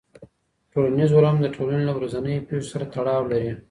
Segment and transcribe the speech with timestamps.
[0.71, 3.51] ټولنیز علوم د ټولني له ورځنیو پېښو سره تړاو لري.